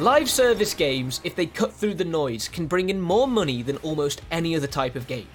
[0.00, 3.76] Live service games, if they cut through the noise, can bring in more money than
[3.76, 5.28] almost any other type of game.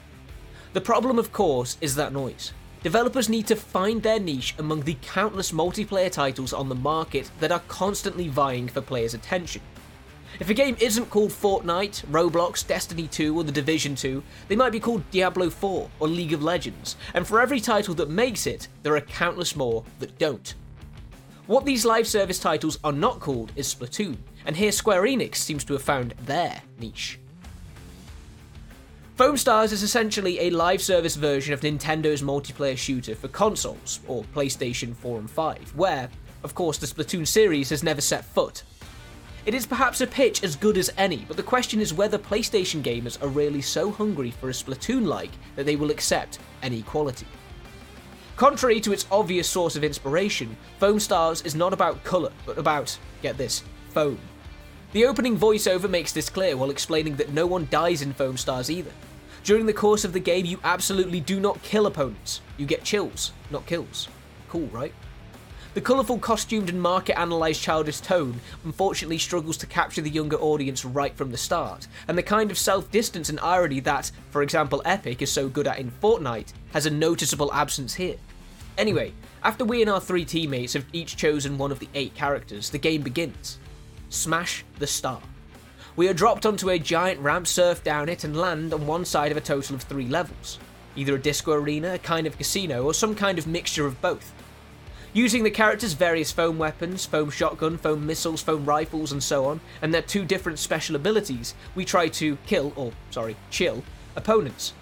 [0.74, 2.52] The problem, of course, is that noise.
[2.84, 7.54] Developers need to find their niche among the countless multiplayer titles on the market that
[7.54, 9.62] are constantly vying for players' attention.
[10.42, 14.74] If a game isn't called Fortnite, Roblox, Destiny 2, or The Division 2, they might
[14.74, 18.68] be called Diablo 4 or League of Legends, and for every title that makes it,
[18.84, 20.54] there are countless more that don't.
[21.50, 25.64] What these live service titles are not called is Splatoon, and here Square Enix seems
[25.64, 27.18] to have found their niche.
[29.18, 34.96] Foamstars is essentially a live service version of Nintendo's multiplayer shooter for consoles, or PlayStation
[34.96, 36.08] 4 and 5, where,
[36.44, 38.62] of course, the Splatoon series has never set foot.
[39.48, 42.84] It is perhaps a pitch as good as any, but the question is whether PlayStation
[42.84, 47.26] gamers are really so hungry for a Splatoon like that they will accept any quality.
[48.40, 53.38] Contrary to its obvious source of inspiration, Foamstars is not about colour, but about, get
[53.38, 54.18] this, foam.
[54.94, 58.94] The opening voiceover makes this clear while explaining that no one dies in Foamstars either.
[59.44, 62.40] During the course of the game, you absolutely do not kill opponents.
[62.56, 64.08] You get chills, not kills.
[64.48, 64.94] Cool, right?
[65.76, 70.84] The colourful, costumed, and market analysed childish tone unfortunately struggles to capture the younger audience
[70.84, 74.82] right from the start, and the kind of self distance and irony that, for example,
[74.84, 78.18] Epic is so good at in Fortnite has a noticeable absence here.
[78.80, 82.72] Anyway, after we and our three teammates have each chosen one of the eight characters,
[82.72, 83.60] the game begins.
[84.10, 85.22] Smash the star.
[85.96, 89.32] We are dropped onto a giant ramp, surf down it, and land on one side
[89.32, 90.58] of a total of three levels.
[90.96, 94.34] Either a disco arena, a kind of casino, or some kind of mixture of both.
[95.14, 99.60] Using the characters' various foam weapons, foam shotgun, foam missiles, foam rifles, and so on,
[99.82, 103.84] and their two different special abilities, we try to kill, or sorry, chill,
[104.16, 104.74] opponents.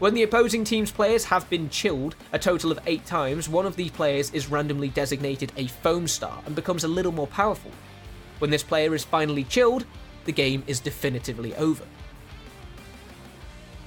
[0.00, 3.74] When the opposing team's players have been chilled a total of 8 times, one of
[3.74, 7.72] these players is randomly designated a foam star and becomes a little more powerful.
[8.38, 9.86] When this player is finally chilled,
[10.26, 11.84] the game is definitively over.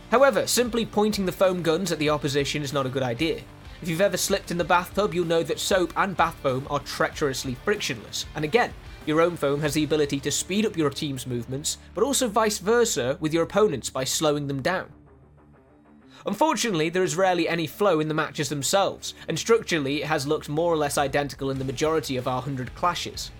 [0.10, 3.42] However, simply pointing the foam guns at the opposition is not a good idea.
[3.81, 6.80] If you've ever slipped in the bathtub, you'll know that soap and bath foam are
[6.81, 8.72] treacherously frictionless, and again,
[9.08, 12.59] your own foam has the ability to speed up your team's movements, but also vice
[12.59, 14.91] versa with your opponents by slowing them down.
[16.28, 20.47] Unfortunately, there is rarely any flow in the matches themselves, and structurally it has looked
[20.47, 23.31] more or less identical in the majority of our 100 clashes.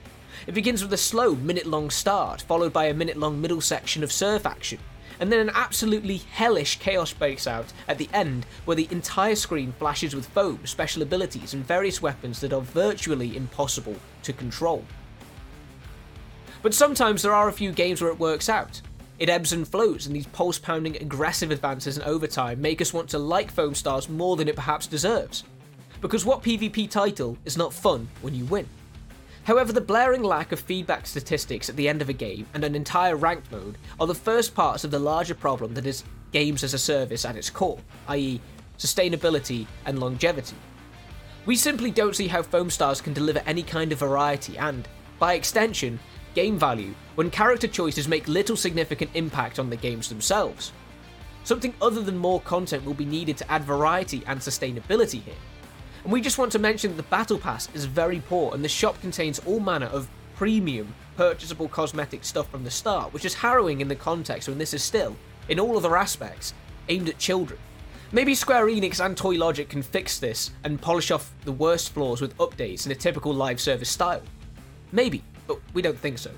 [0.48, 4.04] It begins with a slow minute long start, followed by a minute long middle section
[4.04, 4.80] of surf action,
[5.20, 9.74] and then an absolutely hellish chaos breaks out at the end where the entire screen
[9.74, 14.84] flashes with foam, special abilities, and various weapons that are virtually impossible to control.
[16.62, 18.82] But sometimes there are a few games where it works out,
[19.20, 23.10] it ebbs and flows, and these pulse pounding aggressive advances in overtime make us want
[23.10, 25.44] to like Foamstars more than it perhaps deserves.
[26.02, 28.68] Because what PvP title is not fun when you win?
[29.44, 32.76] However, the blaring lack of feedback statistics at the end of a game and an
[32.76, 36.74] entire ranked mode are the first parts of the larger problem that is games as
[36.74, 38.40] a service at its core, i.e.,
[38.78, 40.56] sustainability and longevity.
[41.46, 44.88] We simply don't see how Foamstars can deliver any kind of variety and,
[45.18, 46.00] by extension,
[46.36, 50.72] game value when character choices make little significant impact on the games themselves.
[51.44, 55.34] Something other than more content will be needed to add variety and sustainability here.
[56.04, 58.70] And we just want to mention that the Battle Pass is very poor and the
[58.70, 63.82] shop contains all manner of premium, purchasable cosmetic stuff from the start, which is harrowing
[63.82, 65.16] in the context when this is still,
[65.50, 66.54] in all other aspects,
[66.90, 67.60] aimed at children.
[68.12, 72.20] Maybe Square Enix and Toy Logic can fix this and polish off the worst flaws
[72.20, 74.24] with updates in a typical live service style.
[74.92, 76.32] Maybe but we don't think so.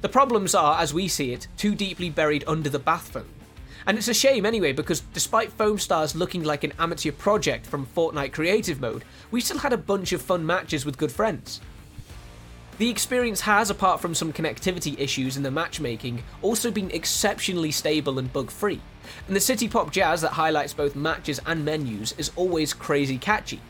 [0.00, 3.28] The problems are, as we see it, too deeply buried under the bath foam.
[3.86, 8.32] And it's a shame anyway, because despite Foamstars looking like an amateur project from Fortnite
[8.32, 11.60] Creative Mode, we still had a bunch of fun matches with good friends.
[12.78, 18.18] The experience has, apart from some connectivity issues in the matchmaking, also been exceptionally stable
[18.18, 18.80] and bug free.
[19.26, 23.60] And the city pop jazz that highlights both matches and menus is always crazy catchy.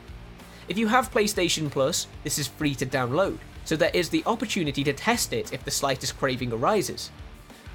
[0.69, 4.83] If you have PlayStation Plus, this is free to download so there is the opportunity
[4.85, 7.11] to test it if the slightest craving arises.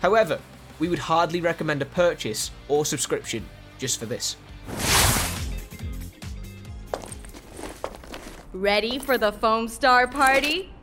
[0.01, 0.39] However,
[0.79, 3.45] we would hardly recommend a purchase or subscription
[3.77, 4.35] just for this.
[8.53, 10.74] Ready for the foam star party?